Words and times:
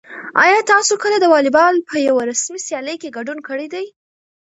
آیا 0.43 0.59
تاسو 0.71 0.93
کله 1.03 1.17
د 1.19 1.25
واليبال 1.33 1.73
په 1.89 1.95
یوه 2.07 2.23
رسمي 2.31 2.59
سیالۍ 2.67 2.95
کې 3.01 3.13
ګډون 3.17 3.37
کړی 3.47 3.67
دی؟ 3.73 3.85